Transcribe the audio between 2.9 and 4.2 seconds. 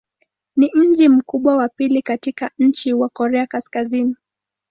wa Korea Kaskazini.